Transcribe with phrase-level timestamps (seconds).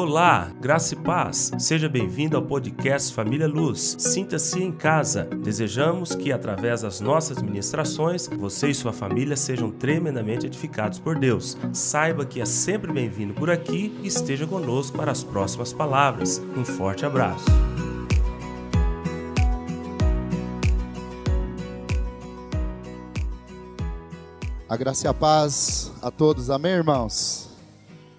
[0.00, 1.50] Olá, graça e paz.
[1.58, 3.96] Seja bem-vindo ao podcast Família Luz.
[3.98, 5.24] Sinta-se em casa.
[5.24, 11.58] Desejamos que, através das nossas ministrações, você e sua família sejam tremendamente edificados por Deus.
[11.72, 16.40] Saiba que é sempre bem-vindo por aqui e esteja conosco para as próximas palavras.
[16.56, 17.46] Um forte abraço.
[24.68, 27.48] A graça e a paz a todos, amém, irmãos?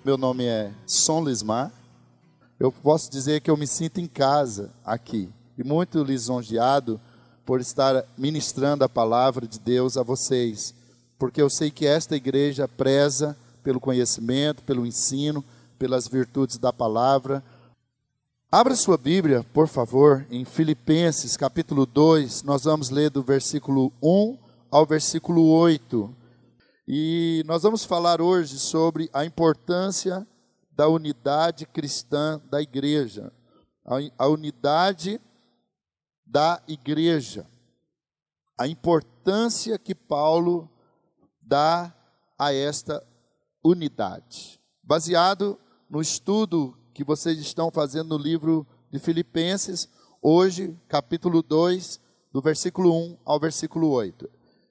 [0.04, 1.79] Meu nome é Som Lismar.
[2.60, 7.00] Eu posso dizer que eu me sinto em casa aqui e muito lisonjeado
[7.46, 10.76] por estar ministrando a palavra de Deus a vocês,
[11.18, 15.42] porque eu sei que esta igreja preza pelo conhecimento, pelo ensino,
[15.78, 17.42] pelas virtudes da palavra.
[18.52, 24.38] Abra sua Bíblia, por favor, em Filipenses capítulo 2, nós vamos ler do versículo 1
[24.70, 26.14] ao versículo 8.
[26.86, 30.28] E nós vamos falar hoje sobre a importância
[30.80, 33.34] da unidade cristã da igreja,
[34.18, 35.20] a, unidade
[36.26, 37.46] da igreja,
[38.58, 40.70] a importância que Paulo
[41.42, 41.94] dá
[42.38, 43.06] a esta
[43.62, 44.58] unidade.
[44.82, 49.90] Baseado no estudo que vocês estão fazendo no livro de Filipenses,
[50.22, 52.00] hoje, capítulo 2,
[52.32, 54.30] do versículo 1 ao versículo 8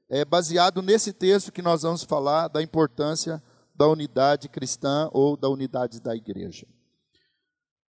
[0.09, 3.43] é baseado nesse texto que nós vamos falar da importância
[3.79, 6.67] da unidade cristã ou da unidade da igreja.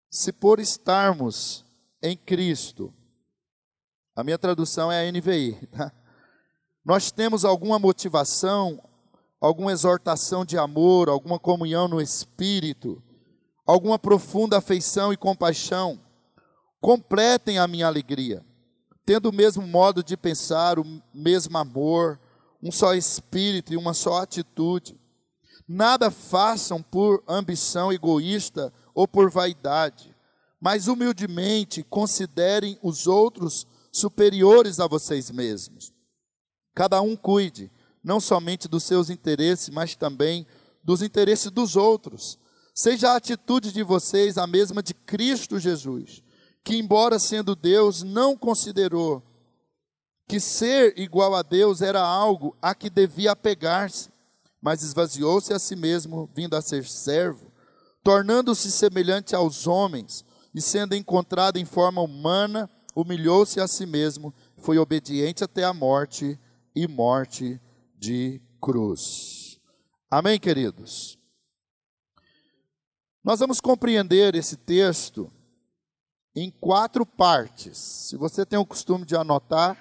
[0.09, 1.64] Se por estarmos
[2.02, 2.94] em Cristo,
[4.16, 5.91] a minha tradução é a NVI, tá?
[6.83, 8.81] nós temos alguma motivação,
[9.39, 13.03] alguma exortação de amor, alguma comunhão no Espírito,
[13.66, 16.02] alguma profunda afeição e compaixão,
[16.81, 18.44] completem a minha alegria
[19.06, 22.19] tendo o mesmo modo de pensar, o mesmo amor,
[22.61, 25.00] um só espírito e uma só atitude.
[25.67, 30.16] Nada façam por ambição egoísta ou por vaidade,
[30.59, 35.91] mas humildemente considerem os outros superiores a vocês mesmos.
[36.73, 37.72] Cada um cuide
[38.03, 40.45] não somente dos seus interesses, mas também
[40.84, 42.38] dos interesses dos outros.
[42.73, 46.23] Seja a atitude de vocês a mesma de Cristo Jesus
[46.66, 49.22] que, embora sendo Deus, não considerou
[50.28, 54.09] que ser igual a Deus era algo a que devia apegar-se,
[54.66, 57.52] mas esvaziou-se a si mesmo, vindo a ser servo,
[58.03, 64.80] tornando-se semelhante aos homens, e sendo encontrado em forma humana, humilhou-se a si mesmo, foi
[64.80, 66.40] obediente até a morte
[66.76, 67.62] e morte
[67.96, 69.59] de cruz.
[70.09, 71.20] Amém, queridos?
[73.24, 75.32] Nós vamos compreender esse texto
[76.36, 77.78] em quatro partes.
[77.78, 79.78] Se você tem o costume de anotar,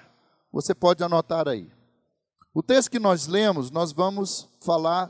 [0.51, 1.74] você pode anotar aí.
[2.55, 5.09] O texto que nós lemos, nós vamos falar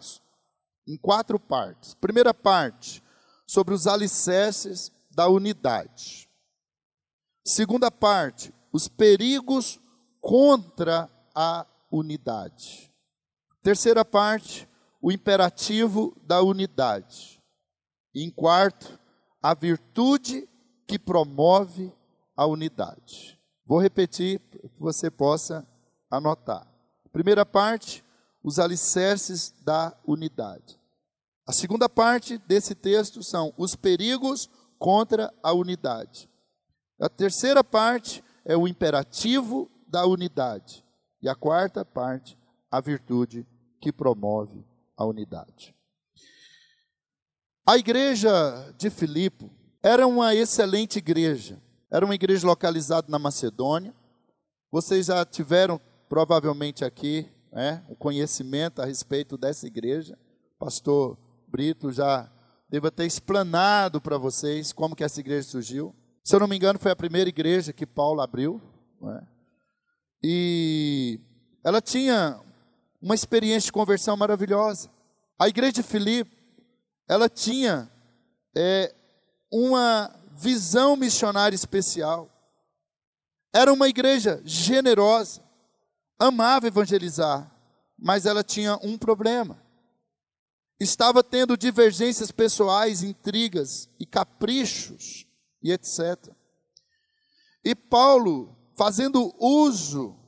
[0.87, 1.93] em quatro partes.
[1.93, 3.03] Primeira parte,
[3.45, 6.27] sobre os alicerces da unidade.
[7.45, 9.79] Segunda parte, os perigos
[10.19, 12.91] contra a unidade.
[13.61, 14.67] Terceira parte,
[14.99, 17.39] o imperativo da unidade.
[18.11, 18.99] E em quarto,
[19.39, 20.49] a virtude
[20.87, 21.93] que promove
[22.35, 23.39] a unidade.
[23.63, 25.63] Vou repetir para que você possa
[26.09, 26.74] anotar.
[27.15, 28.03] Primeira parte,
[28.43, 30.77] os alicerces da unidade.
[31.47, 36.29] A segunda parte desse texto são os perigos contra a unidade.
[36.99, 40.83] A terceira parte é o imperativo da unidade.
[41.21, 42.37] E a quarta parte,
[42.69, 43.47] a virtude
[43.79, 45.73] que promove a unidade.
[47.65, 48.29] A igreja
[48.77, 49.49] de Filipe
[49.81, 51.63] era uma excelente igreja.
[51.89, 53.95] Era uma igreja localizada na Macedônia.
[54.69, 55.79] Vocês já tiveram
[56.09, 60.17] provavelmente aqui né, o conhecimento a respeito dessa igreja.
[60.59, 61.17] Pastor
[61.47, 62.29] Brito já
[62.69, 65.95] deve ter explanado para vocês como que essa igreja surgiu.
[66.23, 68.61] Se eu não me engano, foi a primeira igreja que Paulo abriu.
[69.01, 69.27] Né?
[70.23, 71.19] E
[71.63, 72.39] ela tinha
[73.01, 74.89] uma experiência de conversão maravilhosa.
[75.37, 76.35] A igreja de Filipe,
[77.07, 77.89] ela tinha
[78.55, 78.93] é,
[79.51, 82.29] uma visão missionária especial.
[83.53, 85.41] Era uma igreja generosa,
[86.19, 87.51] amava evangelizar,
[87.97, 89.61] mas ela tinha um problema.
[90.79, 95.25] Estava tendo divergências pessoais, intrigas e caprichos
[95.61, 96.33] e etc.
[97.63, 100.19] E Paulo, fazendo uso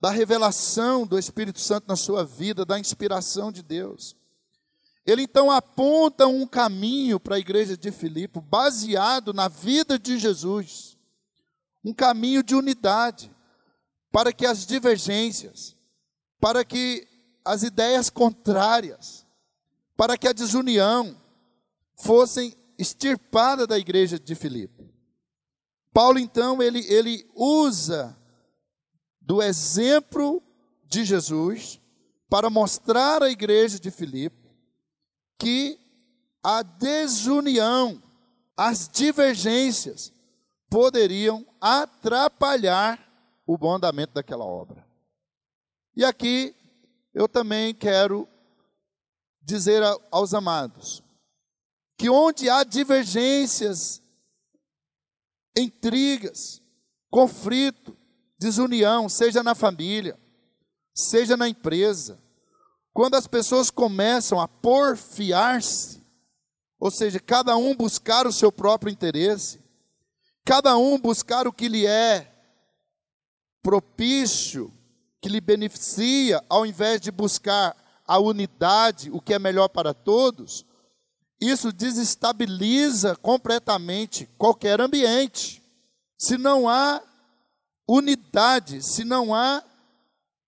[0.00, 4.16] da revelação do Espírito Santo na sua vida, da inspiração de Deus,
[5.04, 10.96] ele então aponta um caminho para a igreja de Filipe, baseado na vida de Jesus,
[11.82, 13.34] um caminho de unidade,
[14.10, 15.76] para que as divergências,
[16.40, 17.06] para que
[17.44, 19.26] as ideias contrárias,
[19.96, 21.16] para que a desunião
[21.96, 24.90] fossem extirpada da igreja de Filipe.
[25.92, 28.16] Paulo, então, ele, ele usa
[29.20, 30.42] do exemplo
[30.86, 31.80] de Jesus
[32.28, 34.50] para mostrar à igreja de Filipe
[35.38, 35.78] que
[36.42, 38.02] a desunião,
[38.56, 40.12] as divergências
[40.68, 43.09] poderiam atrapalhar
[43.52, 44.86] o bom andamento daquela obra.
[45.96, 46.54] E aqui
[47.12, 48.28] eu também quero
[49.42, 51.02] dizer aos amados
[51.98, 54.00] que onde há divergências,
[55.56, 56.62] intrigas,
[57.10, 57.96] conflito,
[58.38, 60.16] desunião, seja na família,
[60.94, 62.22] seja na empresa,
[62.92, 66.00] quando as pessoas começam a porfiar-se,
[66.78, 69.60] ou seja, cada um buscar o seu próprio interesse,
[70.44, 72.29] cada um buscar o que lhe é
[73.62, 74.72] propício,
[75.20, 77.76] que lhe beneficia, ao invés de buscar
[78.06, 80.64] a unidade, o que é melhor para todos,
[81.40, 85.62] isso desestabiliza completamente qualquer ambiente.
[86.18, 87.02] Se não há
[87.88, 89.62] unidade, se não há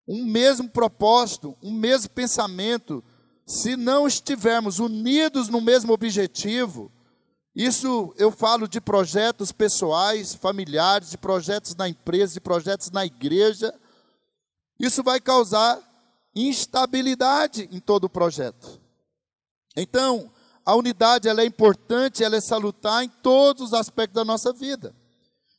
[0.07, 3.03] um mesmo propósito, um mesmo pensamento,
[3.47, 6.91] se não estivermos unidos no mesmo objetivo,
[7.55, 13.75] isso eu falo de projetos pessoais, familiares, de projetos na empresa, de projetos na igreja.
[14.81, 15.79] Isso vai causar
[16.35, 18.81] instabilidade em todo o projeto.
[19.77, 20.31] Então,
[20.65, 24.95] a unidade ela é importante, ela é salutar em todos os aspectos da nossa vida.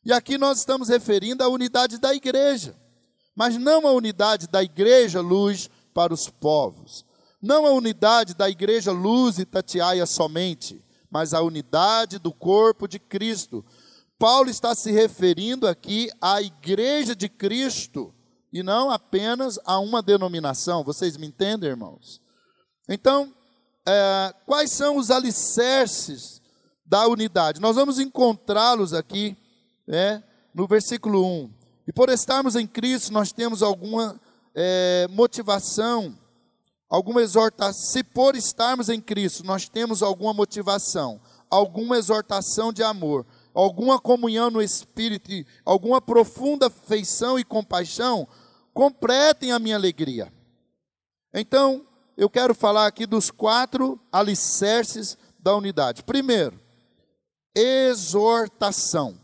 [0.03, 2.75] E aqui nós estamos referindo à unidade da igreja,
[3.35, 7.05] mas não a unidade da igreja luz para os povos,
[7.41, 12.97] não a unidade da igreja luz e Tatiaia somente, mas a unidade do corpo de
[12.97, 13.63] Cristo.
[14.17, 18.11] Paulo está se referindo aqui à igreja de Cristo
[18.51, 20.83] e não apenas a uma denominação.
[20.83, 22.19] Vocês me entendem, irmãos?
[22.89, 23.31] Então,
[23.87, 26.41] é, quais são os alicerces
[26.83, 27.61] da unidade?
[27.61, 29.37] Nós vamos encontrá-los aqui
[29.87, 30.19] é,
[30.51, 31.53] no versículo 1.
[31.89, 34.19] E por estarmos em Cristo, nós temos alguma
[34.55, 36.17] é, motivação
[36.89, 41.19] alguma exortação, se por estarmos em Cristo, nós temos alguma motivação,
[41.49, 45.31] alguma exortação de amor, alguma comunhão no Espírito,
[45.65, 48.27] alguma profunda afeição e compaixão,
[48.73, 50.31] completem a minha alegria.
[51.33, 51.85] Então,
[52.15, 56.03] eu quero falar aqui dos quatro alicerces da unidade.
[56.03, 56.59] Primeiro,
[57.55, 59.17] exortação.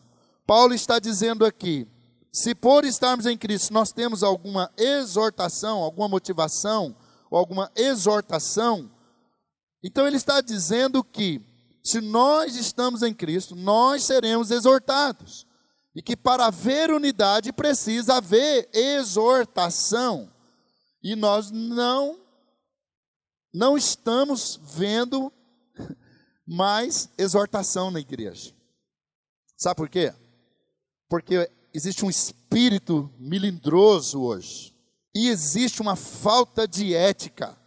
[0.46, 1.88] Paulo está dizendo aqui:
[2.32, 6.96] se por estarmos em Cristo nós temos alguma exortação, alguma motivação,
[7.30, 8.90] ou alguma exortação,
[9.84, 11.42] então ele está dizendo que
[11.84, 15.48] se nós estamos em Cristo, nós seremos exortados.
[15.96, 20.32] E que para haver unidade precisa haver exortação.
[21.02, 22.20] E nós não
[23.52, 25.34] não estamos vendo
[26.46, 28.54] mais exortação na igreja.
[29.58, 30.14] Sabe por quê?
[31.10, 34.79] Porque existe um espírito melindroso hoje
[35.20, 37.58] e existe uma falta de ética,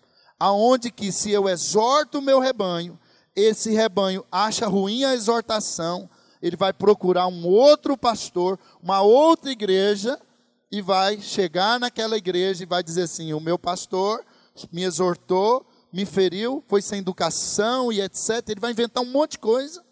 [0.41, 2.99] aonde que se eu exorto o meu rebanho,
[3.37, 6.09] esse rebanho acha ruim a exortação,
[6.41, 10.19] ele vai procurar um outro pastor, uma outra igreja
[10.71, 14.25] e vai chegar naquela igreja e vai dizer assim: "O meu pastor
[14.73, 18.49] me exortou, me feriu, foi sem educação e etc".
[18.49, 19.85] Ele vai inventar um monte de coisa,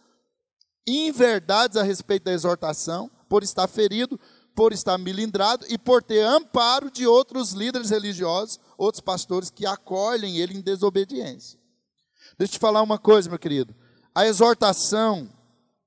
[0.87, 4.19] inverdades a respeito da exortação, por estar ferido,
[4.61, 10.37] por estar milindrado e por ter amparo de outros líderes religiosos, outros pastores que acolhem
[10.37, 11.59] ele em desobediência.
[12.37, 13.75] Deixa eu te falar uma coisa, meu querido.
[14.15, 15.31] A exortação,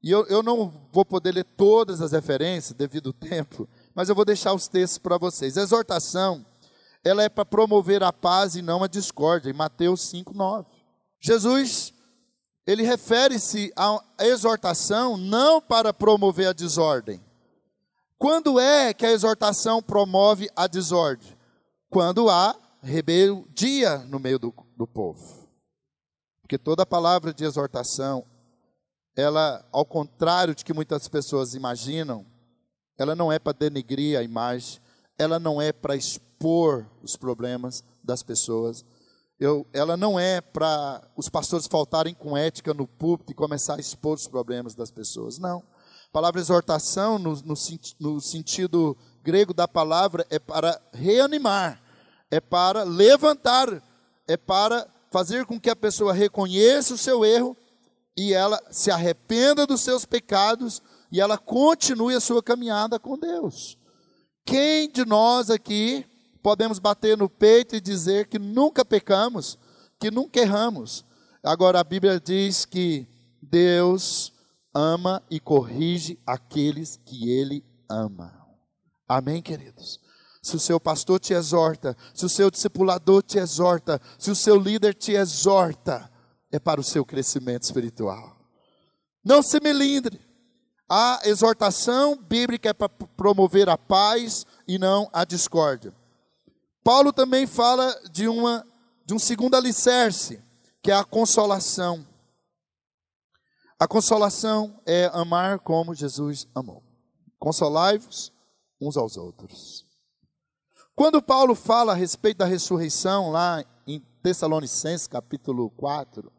[0.02, 4.16] e eu, eu não vou poder ler todas as referências devido ao tempo, mas eu
[4.16, 5.56] vou deixar os textos para vocês.
[5.56, 6.44] A exortação,
[7.04, 10.68] ela é para promover a paz e não a discórdia, em Mateus 5, 9.
[11.22, 11.94] Jesus,
[12.66, 17.22] ele refere-se à exortação não para promover a desordem,
[18.24, 21.38] quando é que a exortação promove a desordem?
[21.90, 25.46] Quando há rebeldia no meio do, do povo.
[26.42, 28.26] Porque toda palavra de exortação,
[29.14, 32.26] ela, ao contrário de que muitas pessoas imaginam,
[32.98, 34.80] ela não é para denegrir a imagem,
[35.20, 38.86] ela não é para expor os problemas das pessoas,
[39.38, 43.82] eu, ela não é para os pastores faltarem com ética no púlpito e começar a
[43.82, 45.62] expor os problemas das pessoas, não.
[46.14, 47.56] Palavra exortação, no, no,
[48.00, 51.82] no sentido grego da palavra, é para reanimar,
[52.30, 53.82] é para levantar,
[54.28, 57.58] é para fazer com que a pessoa reconheça o seu erro
[58.16, 63.76] e ela se arrependa dos seus pecados e ela continue a sua caminhada com Deus.
[64.46, 66.06] Quem de nós aqui
[66.44, 69.58] podemos bater no peito e dizer que nunca pecamos,
[70.00, 71.04] que nunca erramos?
[71.42, 73.08] Agora a Bíblia diz que
[73.42, 74.33] Deus
[74.74, 78.34] ama e corrige aqueles que ele ama.
[79.08, 80.00] Amém, queridos?
[80.42, 84.58] Se o seu pastor te exorta, se o seu discipulador te exorta, se o seu
[84.58, 86.12] líder te exorta,
[86.52, 88.38] é para o seu crescimento espiritual.
[89.24, 90.20] Não se melindre.
[90.90, 95.94] A exortação bíblica é para promover a paz e não a discórdia.
[96.84, 98.66] Paulo também fala de, uma,
[99.06, 100.44] de um segundo alicerce,
[100.82, 102.06] que é a consolação.
[103.84, 106.82] A consolação é amar como Jesus amou.
[107.38, 108.32] Consolai-vos
[108.80, 109.86] uns aos outros.
[110.96, 116.32] Quando Paulo fala a respeito da ressurreição, lá em Tessalonicenses capítulo 4,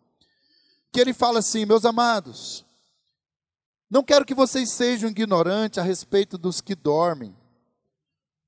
[0.90, 2.64] que ele fala assim: Meus amados,
[3.90, 7.36] não quero que vocês sejam ignorantes a respeito dos que dormem,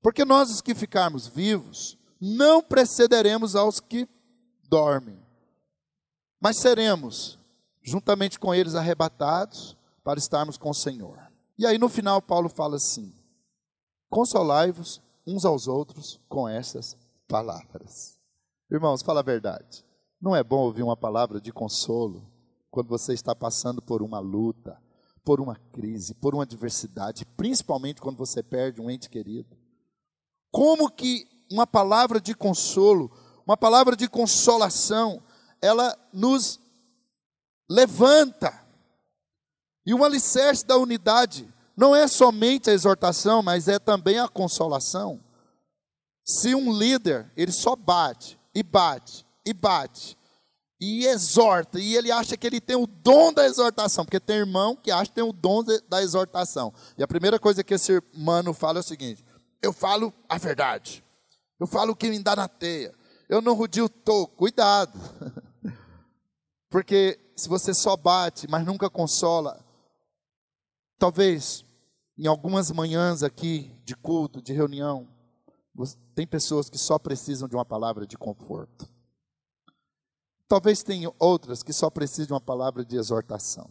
[0.01, 4.09] porque nós, os que ficarmos vivos, não precederemos aos que
[4.67, 5.23] dormem,
[6.41, 7.36] mas seremos,
[7.87, 11.17] juntamente com eles, arrebatados para estarmos com o Senhor.
[11.57, 13.15] E aí no final, Paulo fala assim:
[14.09, 16.97] Consolai-vos uns aos outros com essas
[17.29, 18.19] palavras.
[18.69, 19.85] Irmãos, fala a verdade.
[20.21, 22.29] Não é bom ouvir uma palavra de consolo
[22.69, 24.77] quando você está passando por uma luta,
[25.23, 29.55] por uma crise, por uma adversidade, principalmente quando você perde um ente querido.
[30.51, 33.09] Como que uma palavra de consolo,
[33.45, 35.23] uma palavra de consolação,
[35.61, 36.59] ela nos
[37.69, 38.53] levanta.
[39.85, 45.19] E o alicerce da unidade não é somente a exortação, mas é também a consolação.
[46.25, 50.17] Se um líder, ele só bate, e bate, e bate,
[50.79, 54.75] e exorta, e ele acha que ele tem o dom da exortação, porque tem irmão
[54.75, 56.73] que acha que tem o dom da exortação.
[56.97, 59.23] E a primeira coisa que esse irmão fala é o seguinte:
[59.61, 61.03] eu falo a verdade,
[61.59, 62.93] eu falo o que me dá na teia,
[63.29, 64.99] eu não rudio toco, cuidado.
[66.69, 69.63] Porque se você só bate, mas nunca consola,
[70.97, 71.63] talvez
[72.17, 75.07] em algumas manhãs aqui de culto, de reunião,
[76.15, 78.87] tem pessoas que só precisam de uma palavra de conforto.
[80.47, 83.69] Talvez tenha outras que só precisam de uma palavra de exortação.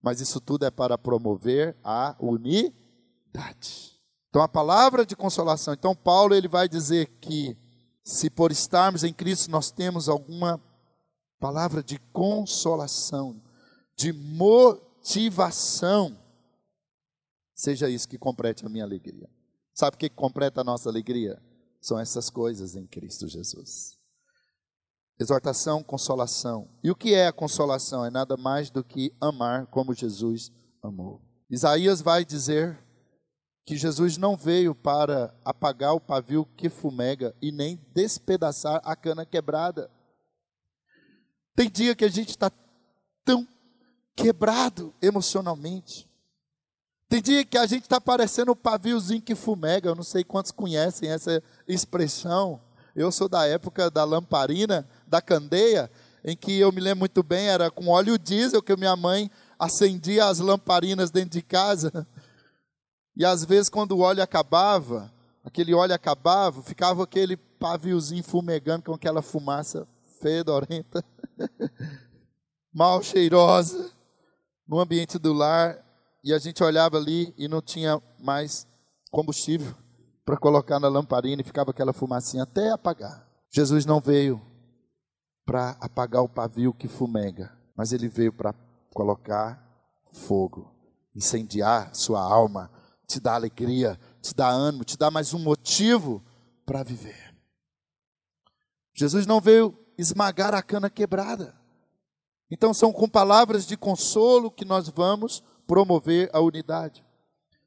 [0.00, 4.00] Mas isso tudo é para promover a unidade.
[4.30, 5.74] Então a palavra de consolação.
[5.74, 7.56] Então Paulo ele vai dizer que
[8.02, 10.58] se por estarmos em Cristo nós temos alguma
[11.40, 13.42] palavra de consolação,
[13.96, 16.16] de motivação,
[17.54, 19.28] seja isso que complete a minha alegria.
[19.74, 21.42] Sabe o que completa a nossa alegria?
[21.80, 23.98] São essas coisas em Cristo Jesus.
[25.18, 26.68] Exortação, consolação.
[26.84, 28.04] E o que é a consolação?
[28.04, 31.20] É nada mais do que amar como Jesus amou.
[31.50, 32.78] Isaías vai dizer
[33.66, 39.26] que Jesus não veio para apagar o pavio que fumega e nem despedaçar a cana
[39.26, 39.90] quebrada.
[41.60, 42.50] Tem dia que a gente está
[43.22, 43.46] tão
[44.16, 46.08] quebrado emocionalmente.
[47.06, 49.90] Tem dia que a gente está parecendo o paviozinho que fumega.
[49.90, 52.58] Eu não sei quantos conhecem essa expressão.
[52.96, 55.90] Eu sou da época da lamparina da candeia,
[56.24, 60.28] em que eu me lembro muito bem, era com óleo diesel que minha mãe acendia
[60.28, 62.06] as lamparinas dentro de casa.
[63.14, 65.12] E às vezes, quando o óleo acabava,
[65.44, 69.86] aquele óleo acabava, ficava aquele paviozinho fumegando com aquela fumaça
[70.22, 71.04] fedorenta,
[72.72, 73.90] mal cheirosa,
[74.66, 75.84] no ambiente do lar.
[76.22, 78.66] E a gente olhava ali e não tinha mais
[79.10, 79.74] combustível
[80.24, 83.26] para colocar na lamparina e ficava aquela fumacinha até apagar.
[83.50, 84.40] Jesus não veio
[85.44, 88.54] para apagar o pavio que fumega, mas ele veio para
[88.94, 89.60] colocar
[90.12, 90.72] fogo,
[91.16, 92.70] incendiar sua alma,
[93.06, 96.22] te dar alegria, te dar ânimo, te dar mais um motivo
[96.64, 97.34] para viver.
[98.94, 101.54] Jesus não veio esmagar a cana quebrada.
[102.50, 107.04] Então são com palavras de consolo que nós vamos promover a unidade.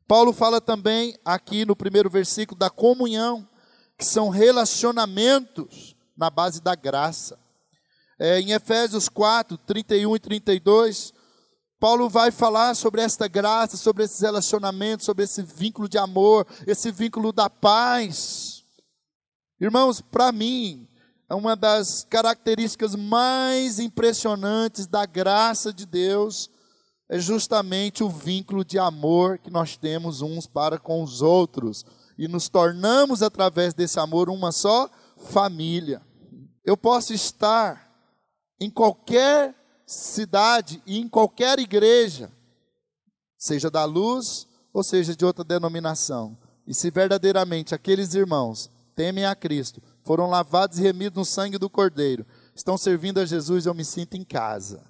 [0.08, 3.48] Paulo fala também aqui no primeiro versículo da comunhão,
[3.98, 7.40] que são relacionamentos na base da graça.
[8.20, 11.13] É, em Efésios 4, 31 e 32,
[11.80, 16.92] Paulo vai falar sobre esta graça, sobre esses relacionamentos, sobre esse vínculo de amor, esse
[16.92, 18.63] vínculo da paz.
[19.60, 20.88] Irmãos, para mim,
[21.34, 26.50] uma das características mais impressionantes da graça de Deus
[27.10, 31.86] é justamente o vínculo de amor que nós temos uns para com os outros
[32.18, 34.90] e nos tornamos através desse amor uma só
[35.30, 36.02] família.
[36.66, 37.92] Eu posso estar
[38.60, 42.32] em qualquer cidade e em qualquer igreja,
[43.38, 49.36] seja da luz ou seja de outra denominação, e se verdadeiramente aqueles irmãos temem a
[49.36, 53.86] Cristo, foram lavados e remidos no sangue do Cordeiro, estão servindo a Jesus, eu me
[53.86, 54.83] sinto em casa.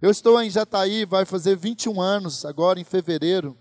[0.00, 3.56] Eu estou em Jataí, vai fazer 21 anos agora em fevereiro,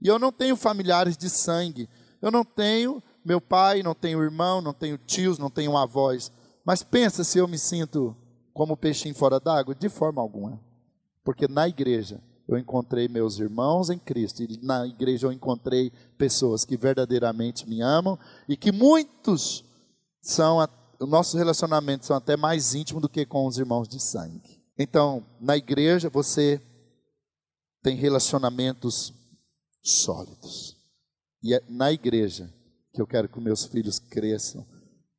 [0.00, 1.88] e eu não tenho familiares de sangue.
[2.20, 6.30] Eu não tenho meu pai, não tenho irmão, não tenho tios, não tenho avós.
[6.64, 8.16] Mas pensa se eu me sinto
[8.52, 9.74] como peixinho fora d'água?
[9.74, 10.60] De forma alguma.
[11.24, 16.64] Porque na igreja eu encontrei meus irmãos em Cristo, e na igreja eu encontrei pessoas
[16.64, 18.16] que verdadeiramente me amam
[18.48, 19.64] e que muitos
[20.26, 20.58] são,
[20.98, 24.60] os nossos relacionamentos são até mais íntimos do que com os irmãos de sangue.
[24.76, 26.60] Então, na igreja você
[27.80, 29.14] tem relacionamentos
[29.82, 30.76] sólidos.
[31.42, 32.52] E é na igreja
[32.92, 34.66] que eu quero que meus filhos cresçam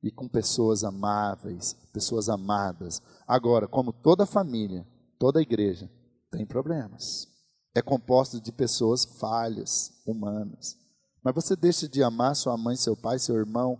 [0.04, 3.02] e com pessoas amáveis, pessoas amadas.
[3.26, 4.86] Agora, como toda família,
[5.18, 5.90] toda igreja,
[6.30, 7.30] tem problemas.
[7.74, 10.78] É composto de pessoas falhas, humanas.
[11.24, 13.80] Mas você deixa de amar sua mãe, seu pai, seu irmão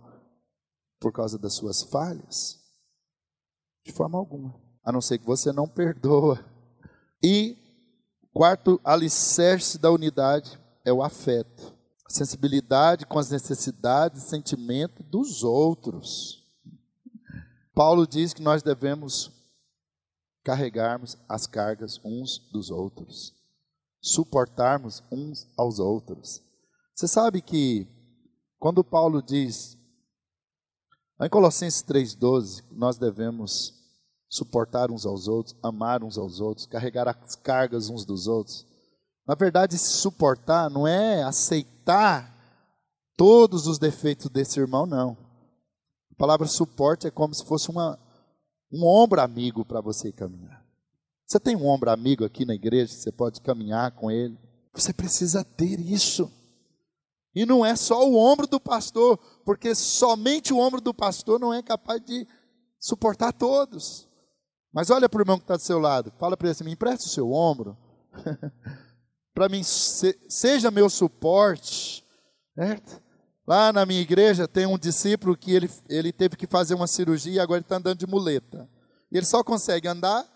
[1.00, 2.58] por causa das suas falhas?
[3.84, 4.54] De forma alguma.
[4.84, 6.44] A não ser que você não perdoa.
[7.22, 7.56] E
[8.32, 11.74] quarto alicerce da unidade é o afeto.
[12.06, 16.44] A sensibilidade com as necessidades e sentimentos dos outros.
[17.74, 19.30] Paulo diz que nós devemos
[20.42, 23.34] carregarmos as cargas uns dos outros,
[24.00, 26.42] suportarmos uns aos outros.
[26.92, 27.86] Você sabe que
[28.58, 29.77] quando Paulo diz
[31.26, 33.74] em Colossenses 3:12, nós devemos
[34.28, 38.66] suportar uns aos outros, amar uns aos outros, carregar as cargas uns dos outros.
[39.26, 42.34] Na verdade, se suportar não é aceitar
[43.16, 45.16] todos os defeitos desse irmão, não.
[46.12, 47.98] A palavra suporte é como se fosse uma,
[48.72, 50.64] um ombro amigo para você caminhar.
[51.26, 54.38] Você tem um ombro amigo aqui na igreja, você pode caminhar com ele.
[54.72, 56.30] Você precisa ter isso.
[57.38, 61.54] E não é só o ombro do pastor, porque somente o ombro do pastor não
[61.54, 62.26] é capaz de
[62.80, 64.08] suportar todos.
[64.72, 66.72] Mas olha para o irmão que está do seu lado, fala para ele assim: me
[66.72, 67.78] empresta o seu ombro,
[69.32, 72.04] para mim, se, seja meu suporte,
[72.56, 73.00] certo?
[73.46, 77.34] Lá na minha igreja tem um discípulo que ele, ele teve que fazer uma cirurgia
[77.34, 78.68] e agora está andando de muleta.
[79.12, 80.26] E ele só consegue andar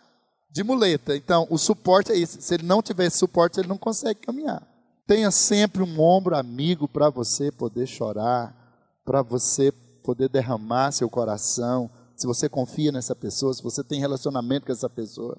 [0.49, 1.17] de muleta.
[1.17, 2.41] Então, o suporte é isso.
[2.41, 4.72] Se ele não tiver suporte, ele não consegue caminhar.
[5.12, 8.57] Tenha sempre um ombro amigo para você poder chorar,
[9.05, 9.70] para você
[10.03, 11.90] poder derramar seu coração.
[12.16, 15.37] Se você confia nessa pessoa, se você tem relacionamento com essa pessoa.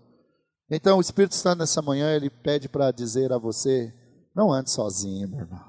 [0.69, 3.91] Então, o Espírito Santo nessa manhã, ele pede para dizer a você:
[4.35, 5.65] não ande sozinho, meu irmão.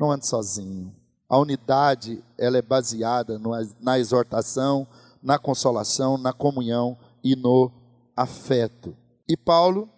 [0.00, 0.90] Não ande sozinho.
[1.28, 3.50] A unidade, ela é baseada no,
[3.82, 4.88] na exortação,
[5.22, 7.70] na consolação, na comunhão e no
[8.16, 8.96] afeto.
[9.28, 9.90] E Paulo,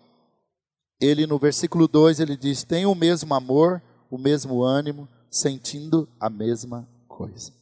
[1.00, 6.30] ele no versículo 2, ele diz: "Tem o mesmo amor, o mesmo ânimo, sentindo a
[6.30, 7.52] mesma coisa.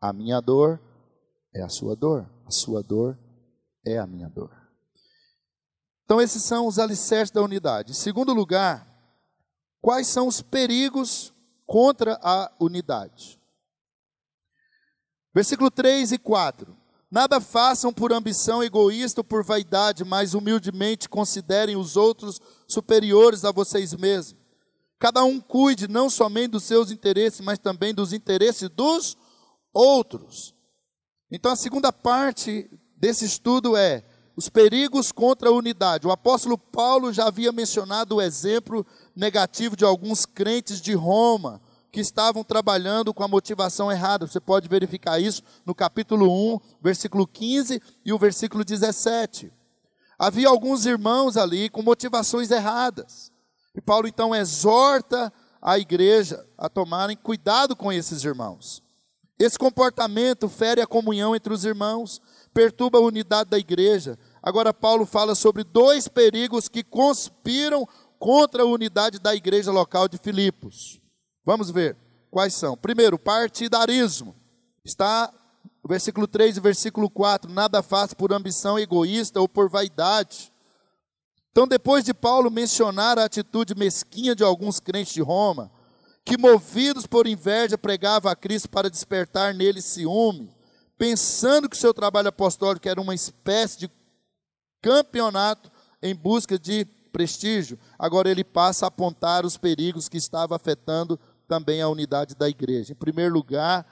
[0.00, 0.80] A minha dor
[1.54, 3.18] é a sua dor, a sua dor
[3.86, 4.50] é a minha dor."
[6.04, 7.92] Então esses são os alicerces da unidade.
[7.92, 8.86] Em segundo lugar,
[9.80, 11.32] quais são os perigos
[11.66, 13.40] contra a unidade.
[15.34, 16.76] Versículo 3 e 4.
[17.14, 23.52] Nada façam por ambição egoísta ou por vaidade, mas humildemente considerem os outros superiores a
[23.52, 24.34] vocês mesmos.
[24.98, 29.16] Cada um cuide não somente dos seus interesses, mas também dos interesses dos
[29.72, 30.56] outros.
[31.30, 34.02] Então, a segunda parte desse estudo é
[34.36, 36.08] os perigos contra a unidade.
[36.08, 41.62] O apóstolo Paulo já havia mencionado o exemplo negativo de alguns crentes de Roma
[41.94, 44.26] que estavam trabalhando com a motivação errada.
[44.26, 49.52] Você pode verificar isso no capítulo 1, versículo 15 e o versículo 17.
[50.18, 53.30] Havia alguns irmãos ali com motivações erradas.
[53.76, 58.82] E Paulo então exorta a igreja a tomarem cuidado com esses irmãos.
[59.38, 62.20] Esse comportamento fere a comunhão entre os irmãos,
[62.52, 64.18] perturba a unidade da igreja.
[64.42, 67.86] Agora, Paulo fala sobre dois perigos que conspiram
[68.18, 71.03] contra a unidade da igreja local de Filipos.
[71.44, 71.96] Vamos ver
[72.30, 72.76] quais são.
[72.76, 74.34] Primeiro, partidarismo.
[74.84, 75.32] Está
[75.82, 77.52] o versículo 3 e versículo 4.
[77.52, 80.52] Nada faz por ambição egoísta ou por vaidade.
[81.52, 85.70] Então, depois de Paulo mencionar a atitude mesquinha de alguns crentes de Roma,
[86.24, 90.50] que movidos por inveja pregavam a Cristo para despertar nele ciúme,
[90.98, 93.90] pensando que o seu trabalho apostólico era uma espécie de
[94.82, 95.70] campeonato
[96.02, 101.80] em busca de prestígio, agora ele passa a apontar os perigos que estavam afetando também
[101.80, 102.92] a unidade da igreja.
[102.92, 103.86] Em primeiro lugar,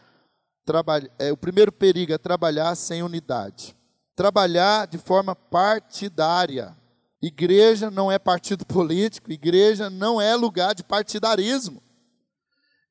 [1.19, 3.77] é, o primeiro perigo é trabalhar sem unidade.
[4.15, 6.77] Trabalhar de forma partidária.
[7.21, 11.83] Igreja não é partido político, igreja não é lugar de partidarismo.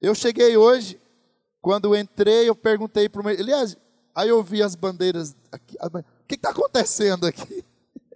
[0.02, 1.00] Eu cheguei hoje,
[1.62, 3.38] quando entrei, eu perguntei para o meu.
[3.38, 3.78] Aliás,
[4.16, 5.78] aí eu vi as bandeiras aqui.
[5.82, 7.66] O que está acontecendo aqui?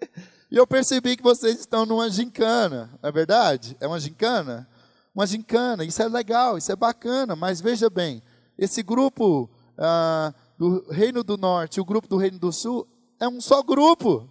[0.52, 3.76] E eu percebi que vocês estão numa gincana, não é verdade?
[3.78, 4.70] É uma gincana?
[5.16, 8.22] Uma gincana, isso é legal, isso é bacana, mas veja bem,
[8.58, 12.86] esse grupo ah, do Reino do Norte e o grupo do Reino do Sul
[13.18, 14.30] é um só grupo.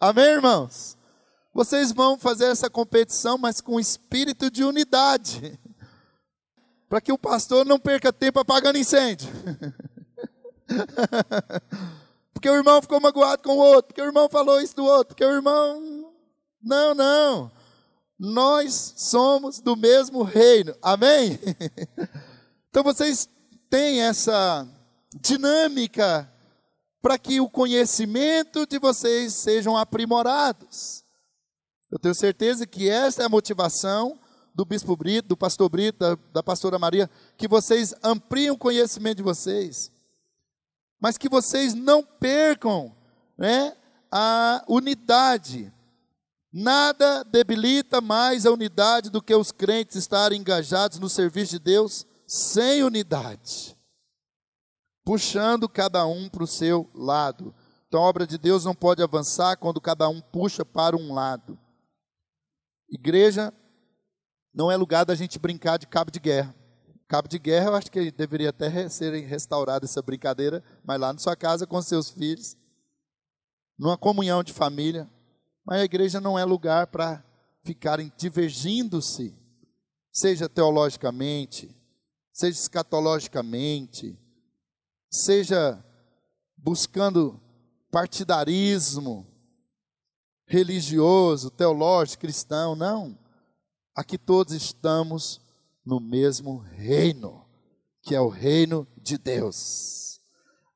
[0.00, 0.96] Amém, irmãos?
[1.52, 5.60] Vocês vão fazer essa competição, mas com espírito de unidade.
[6.88, 9.28] Para que o pastor não perca tempo apagando incêndio.
[12.32, 15.08] porque o irmão ficou magoado com o outro, porque o irmão falou isso do outro,
[15.08, 16.10] porque o irmão.
[16.62, 17.50] Não, não.
[18.24, 20.76] Nós somos do mesmo reino.
[20.80, 21.38] Amém?
[22.70, 23.28] Então vocês
[23.68, 24.66] têm essa
[25.20, 26.26] dinâmica
[27.02, 31.04] para que o conhecimento de vocês sejam aprimorados.
[31.90, 34.18] Eu tenho certeza que essa é a motivação
[34.54, 39.18] do bispo Brito, do pastor Brito, da, da pastora Maria, que vocês ampliem o conhecimento
[39.18, 39.92] de vocês,
[40.98, 42.96] mas que vocês não percam
[43.36, 43.76] né,
[44.10, 45.70] a unidade.
[46.52, 52.06] Nada debilita mais a unidade do que os crentes estarem engajados no serviço de Deus
[52.26, 53.76] sem unidade
[55.04, 57.54] puxando cada um para o seu lado.
[57.88, 61.58] Então a obra de Deus não pode avançar quando cada um puxa para um lado.
[62.88, 63.52] Igreja
[64.54, 66.54] não é lugar da gente brincar de cabo de guerra.
[67.08, 71.18] Cabo de guerra, eu acho que deveria até ser restaurada essa brincadeira, mas lá na
[71.18, 72.56] sua casa com seus filhos,
[73.78, 75.10] numa comunhão de família.
[75.64, 77.24] Mas a igreja não é lugar para
[77.62, 79.36] ficarem divergindo-se,
[80.10, 81.74] seja teologicamente,
[82.32, 84.18] seja escatologicamente,
[85.10, 85.82] seja
[86.56, 87.40] buscando
[87.90, 89.26] partidarismo
[90.46, 93.18] religioso, teológico, cristão, não.
[93.94, 95.40] Aqui todos estamos
[95.84, 97.46] no mesmo reino,
[98.02, 100.20] que é o reino de Deus.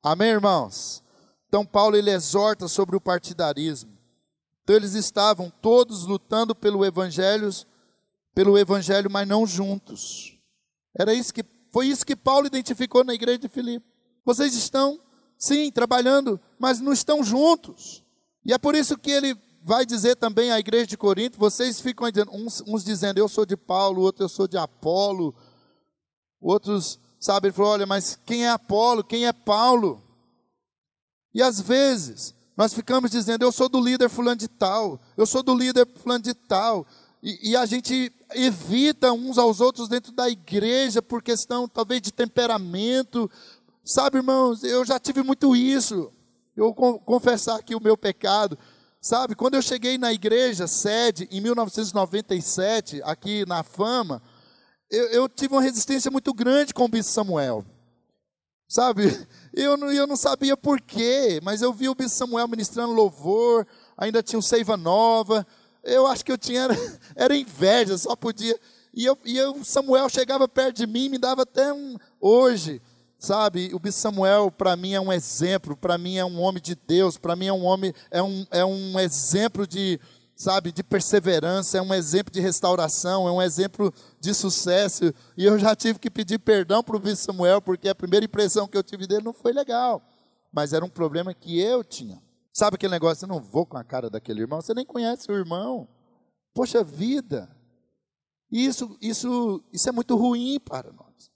[0.02, 1.02] Amém, irmãos?
[1.48, 3.95] Então Paulo ele exorta sobre o partidarismo.
[4.66, 7.48] Então eles estavam todos lutando pelo evangelho,
[8.34, 10.36] pelo evangelho, mas não juntos.
[10.98, 13.86] Era isso que foi isso que Paulo identificou na igreja de Filipe.
[14.24, 14.98] Vocês estão,
[15.38, 18.02] sim, trabalhando, mas não estão juntos.
[18.44, 22.10] E é por isso que ele vai dizer também à igreja de Corinto: vocês ficam
[22.10, 25.32] dizendo, uns, uns dizendo, eu sou de Paulo, outro eu sou de Apolo,
[26.40, 30.02] outros, sabe, ele falou: olha, mas quem é Apolo, quem é Paulo?
[31.32, 35.42] E às vezes, nós ficamos dizendo, eu sou do líder fulano de tal, eu sou
[35.42, 36.86] do líder fulano de tal,
[37.22, 42.12] e, e, a gente evita uns aos outros dentro da igreja por questão talvez de
[42.12, 43.28] temperamento,
[43.88, 46.12] Sabe, irmãos, eu já tive muito isso.
[46.56, 48.58] Eu vou confessar aqui o meu pecado.
[49.00, 54.20] Sabe, quando eu cheguei na igreja sede em 1997, aqui na Fama,
[54.90, 57.64] eu, eu tive uma resistência muito grande com o bispo Samuel.
[58.68, 59.04] Sabe,
[59.54, 64.22] eu não, eu não sabia porquê, mas eu vi o bispo Samuel ministrando louvor, ainda
[64.22, 65.46] tinha um Seiva Nova.
[65.84, 66.74] Eu acho que eu tinha, era,
[67.14, 68.58] era inveja, só podia.
[68.92, 71.96] E, eu, e eu, Samuel chegava perto de mim, me dava até um.
[72.20, 72.80] Hoje,
[73.18, 76.74] Sabe, o bispo Samuel para mim é um exemplo, para mim é um homem de
[76.74, 79.98] Deus, para mim é um homem, é um, é um exemplo de,
[80.34, 83.92] sabe, de perseverança, é um exemplo de restauração, é um exemplo
[84.26, 85.14] de sucesso.
[85.36, 88.66] E eu já tive que pedir perdão para o bispo Samuel, porque a primeira impressão
[88.66, 90.02] que eu tive dele não foi legal.
[90.52, 92.20] Mas era um problema que eu tinha.
[92.52, 95.34] Sabe aquele negócio, eu não vou com a cara daquele irmão, você nem conhece o
[95.34, 95.88] irmão.
[96.54, 97.54] Poxa vida.
[98.50, 101.30] Isso, isso, isso é muito ruim para nós.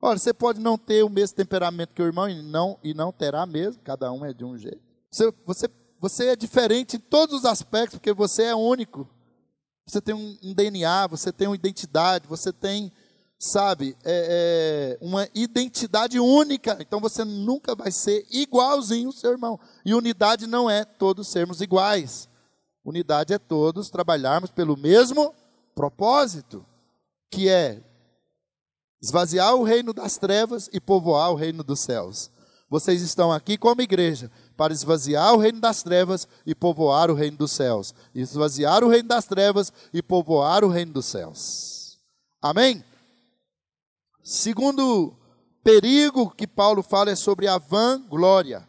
[0.00, 3.12] Olha, você pode não ter o mesmo temperamento que o irmão e não, e não
[3.12, 4.80] terá mesmo, cada um é de um jeito.
[5.10, 5.68] Você, você,
[6.00, 9.08] você é diferente em todos os aspectos, porque você é único.
[9.86, 12.92] Você tem um, DNA, você tem uma identidade, você tem,
[13.38, 16.78] sabe, é, é, uma identidade única.
[16.80, 19.58] Então você nunca vai ser igualzinho o seu irmão.
[19.84, 22.28] E unidade não é todos sermos iguais.
[22.84, 25.34] Unidade é todos trabalharmos pelo mesmo
[25.74, 26.64] propósito,
[27.30, 27.82] que é
[29.00, 32.30] esvaziar o reino das trevas e povoar o reino dos céus.
[32.68, 37.36] Vocês estão aqui como igreja para esvaziar o reino das trevas e povoar o reino
[37.36, 37.94] dos céus.
[38.14, 41.98] Esvaziar o reino das trevas e povoar o reino dos céus.
[42.40, 42.84] Amém?
[44.22, 45.16] Segundo
[45.64, 48.68] perigo que Paulo fala é sobre a vanglória.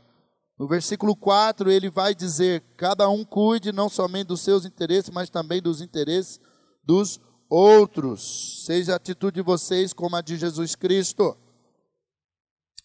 [0.58, 5.30] No versículo 4, ele vai dizer: Cada um cuide não somente dos seus interesses, mas
[5.30, 6.39] também dos interesses
[6.84, 7.19] dos
[7.50, 8.63] outros.
[8.65, 11.38] Seja a atitude de vocês como a de Jesus Cristo.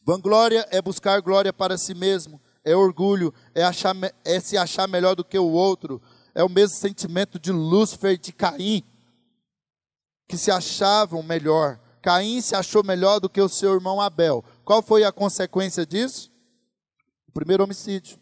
[0.04, 3.94] Vanglória é buscar glória para si mesmo, é orgulho, é, achar,
[4.24, 6.00] é se achar melhor do que o outro,
[6.34, 8.84] é o mesmo sentimento de Lúcifer e de Caim,
[10.28, 11.80] que se achavam melhor.
[12.00, 14.44] Caim se achou melhor do que o seu irmão Abel.
[14.64, 16.30] Qual foi a consequência disso?
[17.28, 18.18] O primeiro homicídio.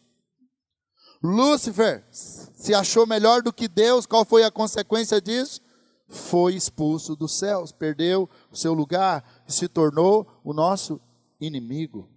[1.22, 5.61] Lúcifer se achou melhor do que Deus, qual foi a consequência disso?
[6.09, 11.01] Foi expulso dos céus, perdeu o seu lugar e se tornou o nosso
[11.40, 12.09] inimigo,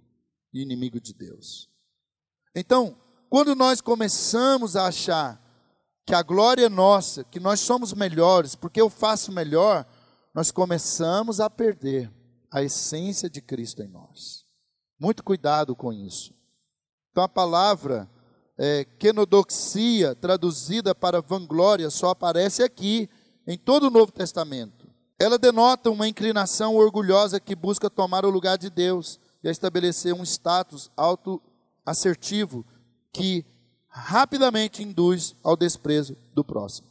[0.54, 1.69] inimigo de Deus.
[2.60, 2.98] Então,
[3.30, 5.42] quando nós começamos a achar
[6.06, 9.86] que a glória é nossa, que nós somos melhores, porque eu faço melhor,
[10.34, 12.12] nós começamos a perder
[12.52, 14.44] a essência de Cristo em nós.
[15.00, 16.34] Muito cuidado com isso.
[17.12, 18.10] Então a palavra
[18.58, 23.10] é, quenodoxia, traduzida para vanglória, só aparece aqui,
[23.48, 24.86] em todo o Novo Testamento.
[25.18, 30.24] Ela denota uma inclinação orgulhosa que busca tomar o lugar de Deus e estabelecer um
[30.24, 30.92] status
[31.90, 32.66] auto-assertivo
[33.12, 33.44] que
[33.88, 36.88] rapidamente induz ao desprezo do próximo.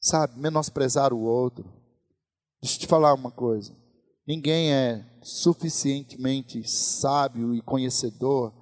[0.00, 1.64] Sabe, menosprezar o outro.
[2.60, 3.74] Deixa eu te falar uma coisa.
[4.26, 8.52] Ninguém é suficientemente sábio e conhecedor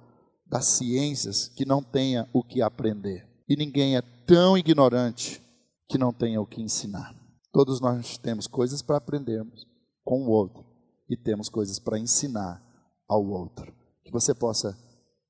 [0.45, 3.27] das ciências que não tenha o que aprender.
[3.49, 5.41] E ninguém é tão ignorante
[5.89, 7.15] que não tenha o que ensinar.
[7.51, 9.65] Todos nós temos coisas para aprendermos
[10.03, 10.65] com o outro
[11.09, 12.61] e temos coisas para ensinar
[13.07, 13.76] ao outro.
[14.07, 14.77] Que você possa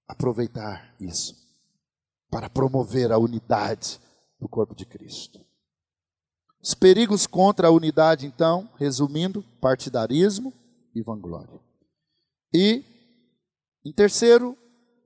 [0.07, 1.35] aproveitar isso
[2.29, 3.99] para promover a unidade
[4.39, 5.43] do corpo de Cristo.
[6.61, 10.53] Os perigos contra a unidade, então, resumindo, partidarismo
[10.93, 11.59] e vanglória.
[12.53, 12.85] E,
[13.83, 14.55] em terceiro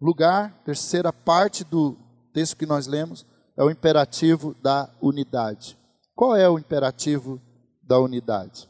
[0.02, 1.96] lugar, terceira parte do
[2.34, 5.78] texto que nós lemos, é o imperativo da unidade.
[6.14, 7.42] Qual é o imperativo
[7.82, 8.70] da unidade?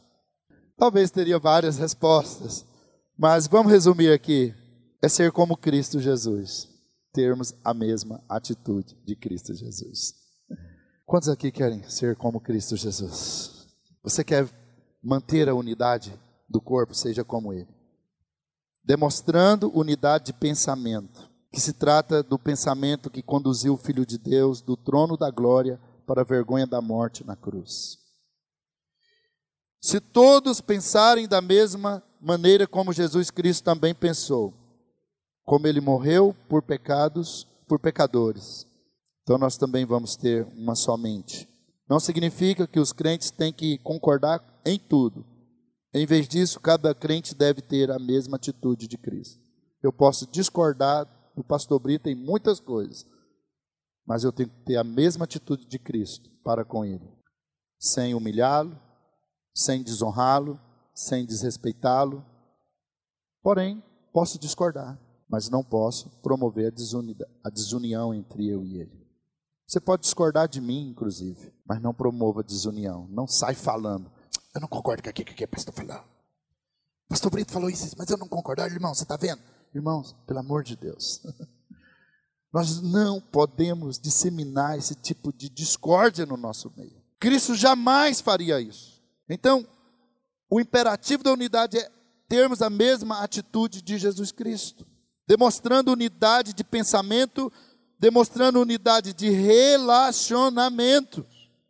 [0.76, 2.64] Talvez teria várias respostas,
[3.18, 4.54] mas vamos resumir aqui.
[5.02, 6.68] É ser como Cristo Jesus,
[7.12, 10.14] termos a mesma atitude de Cristo Jesus.
[11.04, 13.66] Quantos aqui querem ser como Cristo Jesus?
[14.02, 14.48] Você quer
[15.02, 17.82] manter a unidade do corpo, seja como Ele
[18.84, 24.60] demonstrando unidade de pensamento, que se trata do pensamento que conduziu o Filho de Deus
[24.60, 27.98] do trono da glória para a vergonha da morte na cruz.
[29.80, 34.54] Se todos pensarem da mesma maneira como Jesus Cristo também pensou,
[35.44, 38.66] como ele morreu por pecados, por pecadores,
[39.22, 41.48] então nós também vamos ter uma só mente.
[41.88, 45.24] Não significa que os crentes têm que concordar em tudo,
[45.94, 49.38] em vez disso, cada crente deve ter a mesma atitude de Cristo.
[49.82, 53.06] Eu posso discordar do pastor Brito em muitas coisas,
[54.06, 57.06] mas eu tenho que ter a mesma atitude de Cristo para com ele,
[57.78, 58.78] sem humilhá-lo,
[59.54, 60.58] sem desonrá-lo,
[60.94, 62.24] sem desrespeitá-lo.
[63.42, 63.82] Porém,
[64.14, 64.98] posso discordar,
[65.32, 69.02] mas não posso promover a, a desunião entre eu e ele.
[69.66, 73.08] Você pode discordar de mim, inclusive, mas não promova desunião.
[73.08, 74.12] Não sai falando.
[74.54, 76.04] Eu não concordo com o que, que, que o pastor falou.
[77.08, 78.60] Pastor Brito falou isso, mas eu não concordo.
[78.60, 79.40] Olha, irmão, você está vendo?
[79.74, 81.22] Irmãos, pelo amor de Deus.
[82.52, 87.02] Nós não podemos disseminar esse tipo de discórdia no nosso meio.
[87.18, 89.02] Cristo jamais faria isso.
[89.26, 89.66] Então,
[90.50, 91.90] o imperativo da unidade é
[92.28, 94.86] termos a mesma atitude de Jesus Cristo,
[95.32, 97.50] demonstrando unidade de pensamento,
[97.98, 101.26] demonstrando unidade de relacionamento.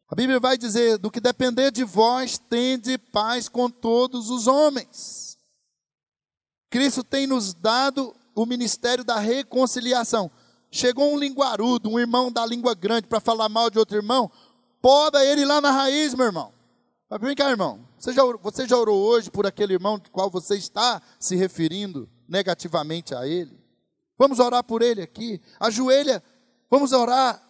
[0.08, 5.38] A Bíblia vai dizer: do que depender de vós, tende paz com todos os homens.
[6.70, 10.28] Cristo tem nos dado o ministério da reconciliação.
[10.68, 14.28] Chegou um linguarudo, um irmão da língua grande, para falar mal de outro irmão,
[14.80, 16.52] poda ele lá na raiz, meu irmão.
[17.20, 17.86] Vem cá, irmão.
[17.96, 22.08] Você já, você já orou hoje por aquele irmão de qual você está se referindo
[22.32, 23.60] negativamente a ele?
[24.18, 25.38] Vamos orar por ele aqui.
[25.60, 26.22] Ajoelha,
[26.70, 27.40] vamos orar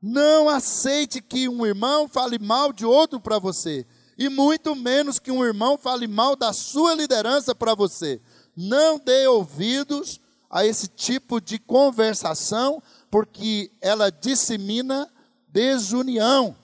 [0.00, 5.30] não aceite que um irmão fale mal de outro para você, e muito menos que
[5.30, 8.20] um irmão fale mal da sua liderança para você.
[8.56, 15.10] Não dê ouvidos a esse tipo de conversação, porque ela dissemina
[15.48, 16.56] desunião.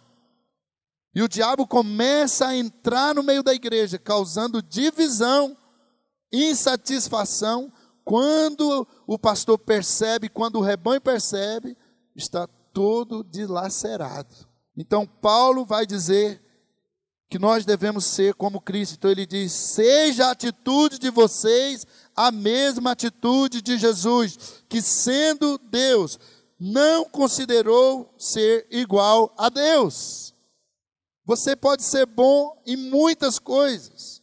[1.14, 5.57] E o diabo começa a entrar no meio da igreja, causando divisão,
[6.33, 7.73] insatisfação.
[8.05, 11.77] Quando o pastor percebe, quando o rebanho percebe,
[12.15, 14.35] está todo dilacerado.
[14.77, 16.43] Então, Paulo vai dizer
[17.29, 18.95] que nós devemos ser como Cristo.
[18.95, 25.59] Então, ele diz: seja a atitude de vocês a mesma atitude de Jesus, que sendo
[25.59, 26.19] Deus,
[26.59, 30.35] não considerou ser igual a Deus.
[31.25, 34.23] Você pode ser bom em muitas coisas,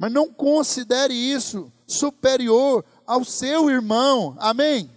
[0.00, 4.34] mas não considere isso superior ao seu irmão.
[4.38, 4.90] Amém?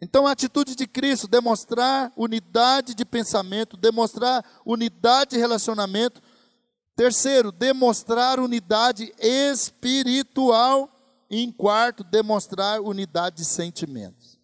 [0.00, 6.22] Então, a atitude de Cristo, demonstrar unidade de pensamento, demonstrar unidade de relacionamento.
[6.96, 10.90] Terceiro, demonstrar unidade espiritual.
[11.28, 14.38] E em quarto, demonstrar unidade de sentimentos.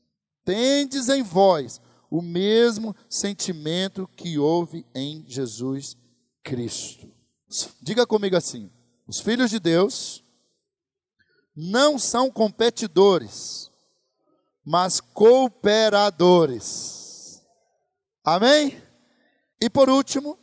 [0.44, 5.96] tendes em vós o mesmo sentimento que houve em Jesus
[6.42, 7.10] Cristo.
[7.80, 8.70] Diga comigo assim:
[9.06, 10.24] os filhos de Deus
[11.54, 13.70] não são competidores,
[14.64, 17.44] mas cooperadores.
[18.24, 18.82] Amém?
[19.60, 20.38] E por último,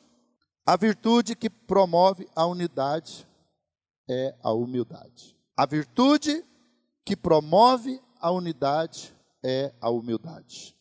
[0.65, 3.27] a virtude que promove a unidade
[4.09, 5.37] é a humildade.
[5.57, 6.45] A virtude
[7.03, 10.77] que promove a unidade é a humildade.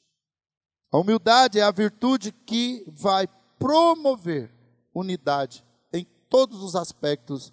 [0.92, 3.26] A humildade é a virtude que vai
[3.58, 4.52] promover
[4.94, 7.52] unidade em todos os aspectos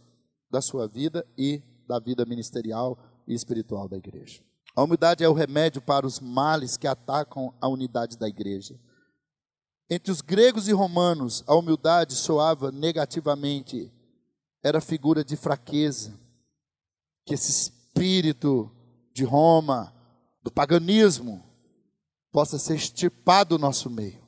[0.50, 4.42] da sua vida e da vida ministerial e espiritual da igreja.
[4.76, 8.80] A humildade é o remédio para os males que atacam a unidade da igreja.
[9.90, 13.92] Entre os gregos e romanos, a humildade soava negativamente,
[14.64, 16.14] era figura de fraqueza,
[17.26, 18.72] que esse espírito
[19.14, 19.94] de Roma,
[20.44, 21.44] do paganismo,
[22.32, 24.24] possa ser extirpado do nosso meio.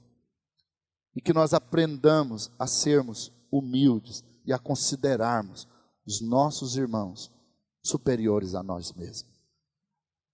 [1.15, 5.67] E que nós aprendamos a sermos humildes e a considerarmos
[6.09, 7.31] os nossos irmãos
[7.83, 9.31] superiores a nós mesmos.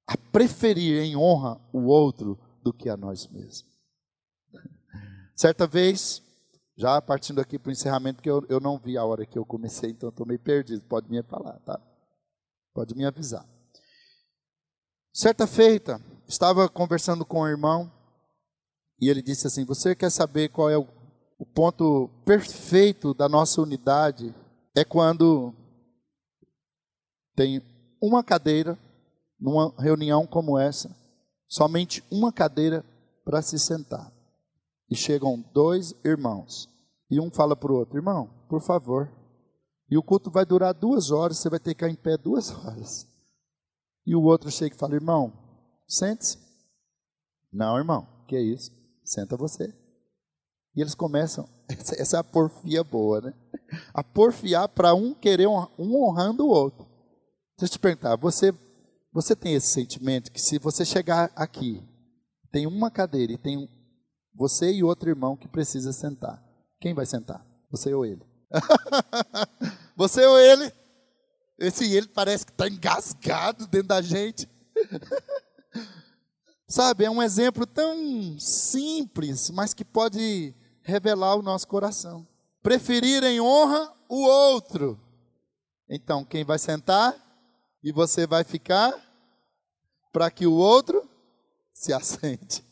[0.07, 3.65] A preferir em honra o outro do que a nós mesmos.
[5.35, 6.23] Certa vez,
[6.77, 9.45] já partindo aqui para o encerramento, que eu, eu não vi a hora que eu
[9.45, 10.81] comecei, então estou meio perdido.
[10.85, 11.77] Pode me falar, tá?
[12.73, 13.45] Pode me avisar.
[15.11, 17.91] Certa feita, estava conversando com o irmão
[18.97, 20.87] e ele disse assim: Você quer saber qual é o,
[21.37, 24.33] o ponto perfeito da nossa unidade?
[24.73, 25.53] É quando
[27.35, 27.61] tem
[28.01, 28.77] uma cadeira,
[29.39, 30.95] numa reunião como essa,
[31.47, 32.83] somente uma cadeira
[33.23, 34.11] para se sentar.
[34.89, 36.69] E chegam dois irmãos.
[37.09, 39.11] E um fala para o outro: Irmão, por favor.
[39.89, 42.51] E o culto vai durar duas horas, você vai ter que ficar em pé duas
[42.65, 43.07] horas.
[44.05, 45.33] E o outro chega e fala: Irmão,
[45.87, 46.37] sente-se.
[47.51, 48.71] Não, irmão, que é isso?
[49.03, 49.73] Senta você.
[50.75, 53.33] E eles começam, essa é a porfia boa, né?
[53.93, 56.85] A porfiar para um querer um honrando o outro.
[57.57, 58.53] Deixa eu te perguntar, você,
[59.13, 61.81] você tem esse sentimento que se você chegar aqui,
[62.51, 63.69] tem uma cadeira e tem
[64.33, 66.43] você e outro irmão que precisa sentar.
[66.81, 67.45] Quem vai sentar?
[67.71, 68.21] Você ou ele?
[69.95, 70.69] você ou ele?
[71.57, 74.49] Esse ele parece que está engasgado dentro da gente.
[76.67, 82.27] Sabe, é um exemplo tão simples, mas que pode revelar o nosso coração.
[82.61, 84.99] Preferir em honra o outro.
[85.87, 87.15] Então, quem vai sentar
[87.85, 88.99] e você vai ficar
[90.11, 91.07] para que o outro
[91.71, 92.65] se assente.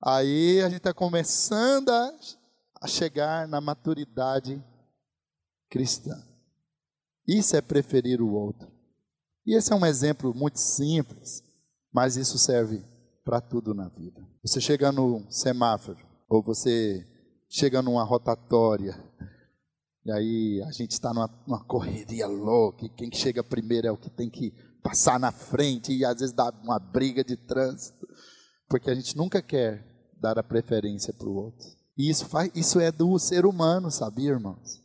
[0.00, 4.64] Aí a gente está começando a, chegar na maturidade
[5.68, 6.14] cristã.
[7.26, 8.70] Isso é preferir o outro.
[9.44, 11.42] E esse é um exemplo muito simples,
[11.92, 12.84] mas isso serve
[13.24, 14.24] para tudo na vida.
[14.40, 17.04] Você chega no semáforo, ou você
[17.48, 18.94] chega numa rotatória,
[20.06, 23.96] e aí a gente está numa, numa, correria louca, e quem chega primeiro é o
[23.96, 28.06] que tem que passar na frente, e às vezes dá uma briga de trânsito,
[28.68, 29.84] porque a gente nunca quer
[30.20, 31.66] dar a preferência para o outro.
[31.98, 34.80] E isso, faz, isso é do ser humano, sabia, irmãos?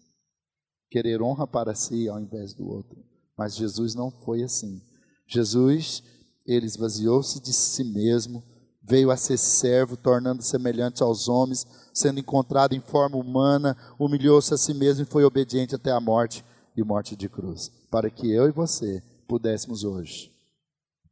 [0.89, 2.97] Querer honra para si ao invés do outro.
[3.37, 4.81] Mas Jesus não foi assim.
[5.27, 6.01] Jesus,
[6.47, 8.43] ele esvaziou-se de si mesmo,
[8.81, 14.57] veio a ser servo, tornando-se semelhante aos homens, sendo encontrado em forma humana, humilhou-se a
[14.57, 16.43] si mesmo e foi obediente até a morte
[16.75, 20.31] e morte de cruz, para que eu e você pudéssemos hoje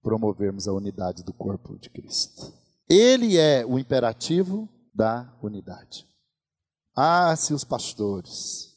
[0.02, 2.54] promovermos a unidade do corpo de Cristo.
[2.90, 6.08] Ele é o imperativo da unidade.
[6.96, 8.74] Ah, se os pastores,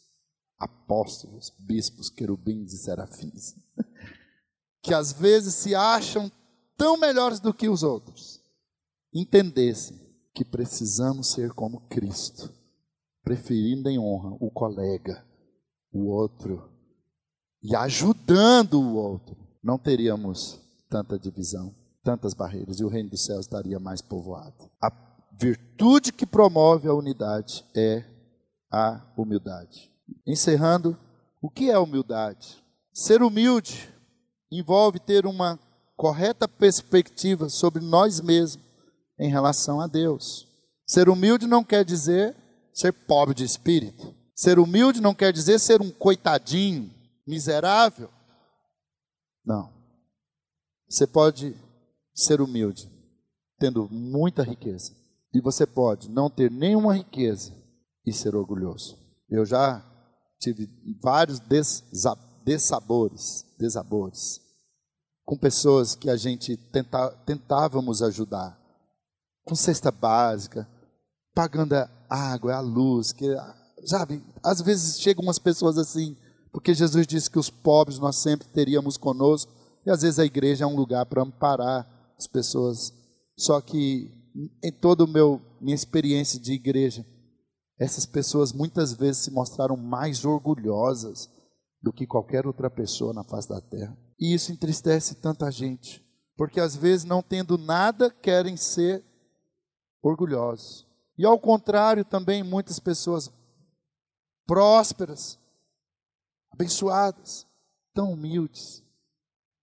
[0.59, 3.55] apóstolos, bispos, querubins e serafins,
[4.83, 6.31] que às vezes se acham
[6.77, 8.41] tão melhores do que os outros,
[9.15, 10.02] entendessem
[10.35, 12.53] que precisamos ser como Cristo,
[13.23, 15.25] preferindo em honra o colega,
[15.93, 16.71] o outro,
[17.63, 23.47] e ajudando o outro, não teríamos tanta divisão, tantas barreiras, e o reino dos céus
[23.47, 24.71] estaria mais povoado.
[24.83, 24.91] A
[25.39, 28.05] virtude que promove a unidade é
[28.71, 29.91] a humildade.
[30.27, 30.97] Encerrando,
[31.41, 32.63] o que é humildade?
[32.93, 33.89] Ser humilde
[34.51, 35.59] envolve ter uma
[35.97, 38.72] correta perspectiva sobre nós mesmos
[39.23, 40.49] em relação a Deus.
[40.85, 42.37] Ser humilde não quer dizer
[42.75, 44.15] ser pobre de espírito.
[44.35, 46.93] Ser humilde não quer dizer ser um coitadinho,
[47.27, 48.11] miserável.
[49.45, 49.73] Não.
[50.89, 51.55] Você pode
[52.15, 52.91] ser humilde,
[53.59, 54.93] tendo muita riqueza.
[55.33, 57.55] E você pode não ter nenhuma riqueza
[58.05, 58.99] e ser orgulhoso.
[59.31, 59.83] Eu já
[60.41, 60.69] tive
[61.01, 61.41] vários
[62.45, 64.41] dessabores, desabores.
[65.25, 68.61] com pessoas que a gente tenta, tentávamos ajudar,
[69.45, 70.69] com cesta básica,
[71.35, 73.27] pagando a água, a luz, que,
[73.85, 76.17] sabe, às vezes chegam umas pessoas assim,
[76.53, 79.53] porque Jesus disse que os pobres nós sempre teríamos conosco,
[79.85, 82.93] e às vezes a igreja é um lugar para amparar as pessoas.
[83.37, 84.11] Só que
[84.63, 87.05] em toda minha experiência de igreja,
[87.79, 91.29] essas pessoas muitas vezes se mostraram mais orgulhosas
[91.83, 93.97] do que qualquer outra pessoa na face da terra.
[94.21, 96.01] E isso entristece tanta gente,
[96.37, 99.05] porque às vezes, não tendo nada, querem ser
[100.03, 100.87] orgulhosos.
[101.17, 103.31] E ao contrário, também muitas pessoas
[104.47, 105.39] prósperas,
[106.51, 107.47] abençoadas,
[107.95, 108.83] tão humildes,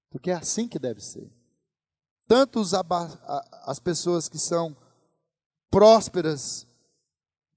[0.10, 1.30] porque é assim que deve ser.
[2.28, 2.62] Tanto
[3.64, 4.76] as pessoas que são
[5.70, 6.68] prósperas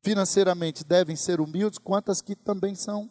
[0.03, 3.09] financeiramente devem ser humildes, quanto as que também são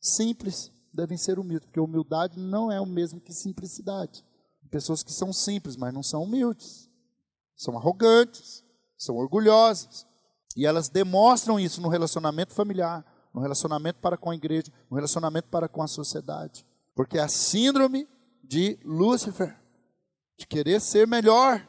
[0.00, 4.24] simples devem ser humildes, porque humildade não é o mesmo que simplicidade.
[4.70, 6.90] Pessoas que são simples, mas não são humildes,
[7.56, 8.64] são arrogantes,
[8.96, 10.06] são orgulhosas,
[10.56, 15.48] e elas demonstram isso no relacionamento familiar, no relacionamento para com a igreja, no relacionamento
[15.48, 16.64] para com a sociedade.
[16.94, 18.08] Porque é a síndrome
[18.42, 19.58] de Lúcifer,
[20.38, 21.66] de querer ser melhor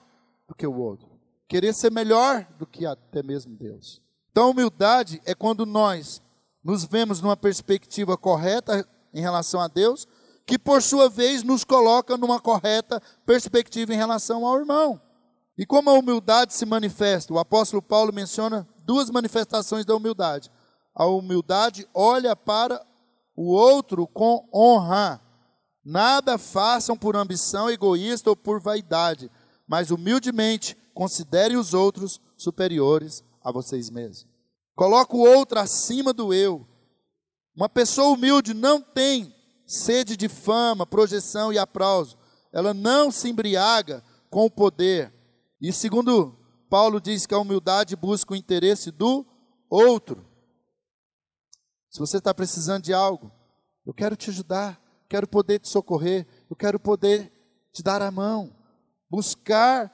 [0.47, 1.09] do que o outro,
[1.47, 4.01] querer ser melhor do que até mesmo Deus.
[4.32, 6.21] Então, humildade é quando nós
[6.63, 10.07] nos vemos numa perspectiva correta em relação a Deus,
[10.45, 15.01] que por sua vez nos coloca numa correta perspectiva em relação ao irmão.
[15.58, 17.34] E como a humildade se manifesta?
[17.34, 20.51] O apóstolo Paulo menciona duas manifestações da humildade.
[20.93, 22.86] A humildade olha para
[23.36, 25.22] o outro com honra.
[25.84, 29.30] Nada façam por ambição egoísta ou por vaidade,
[29.68, 34.28] mas humildemente considerem os outros superiores a vocês mesmos.
[34.76, 36.68] Coloca o outro acima do eu.
[37.56, 39.34] Uma pessoa humilde não tem
[39.66, 42.18] sede de fama, projeção e aplauso.
[42.51, 45.14] Ela não se embriaga com o poder.
[45.62, 46.38] E segundo
[46.70, 49.26] Paulo diz que a humildade busca o interesse do
[49.70, 50.26] outro.
[51.89, 53.32] Se você está precisando de algo,
[53.86, 57.32] eu quero te ajudar, quero poder te socorrer, eu quero poder
[57.72, 58.56] te dar a mão.
[59.10, 59.91] Buscar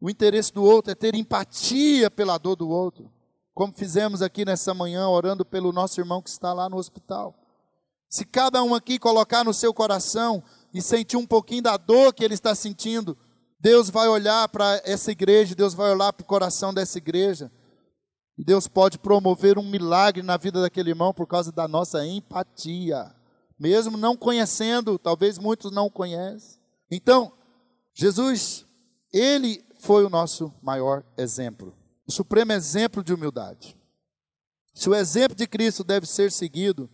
[0.00, 3.10] o interesse do outro é ter empatia pela dor do outro
[3.56, 7.34] como fizemos aqui nessa manhã, orando pelo nosso irmão que está lá no hospital.
[8.06, 12.22] Se cada um aqui colocar no seu coração e sentir um pouquinho da dor que
[12.22, 13.16] ele está sentindo,
[13.66, 17.50] Deus vai olhar para essa igreja, Deus vai olhar para o coração dessa igreja,
[18.38, 23.12] e Deus pode promover um milagre na vida daquele irmão por causa da nossa empatia,
[23.58, 26.60] mesmo não conhecendo, talvez muitos não conhecem.
[26.88, 27.32] Então,
[27.92, 28.64] Jesus,
[29.12, 31.74] ele foi o nosso maior exemplo
[32.06, 33.76] o supremo exemplo de humildade.
[34.72, 36.88] Se o exemplo de Cristo deve ser seguido,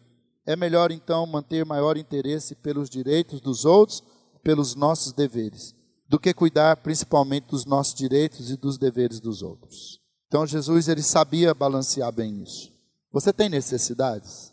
[0.46, 4.02] é melhor então manter maior interesse pelos direitos dos outros,
[4.42, 5.74] pelos nossos deveres,
[6.12, 9.98] do que cuidar principalmente dos nossos direitos e dos deveres dos outros.
[10.28, 12.70] Então Jesus ele sabia balancear bem isso.
[13.10, 14.52] Você tem necessidades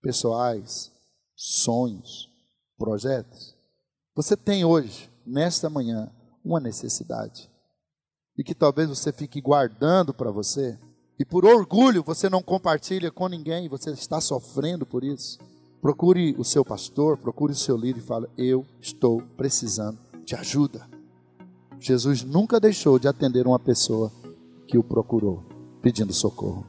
[0.00, 0.90] pessoais,
[1.36, 2.30] sonhos,
[2.78, 3.54] projetos?
[4.14, 6.10] Você tem hoje, nesta manhã,
[6.42, 7.50] uma necessidade
[8.34, 10.78] e que talvez você fique guardando para você,
[11.18, 15.38] e por orgulho você não compartilha com ninguém, você está sofrendo por isso,
[15.82, 20.86] procure o seu pastor, procure o seu líder e fale: Eu estou precisando de ajuda.
[21.80, 24.12] Jesus nunca deixou de atender uma pessoa
[24.66, 25.42] que o procurou,
[25.80, 26.66] pedindo socorro.